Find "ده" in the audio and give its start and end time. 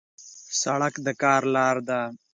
1.87-2.01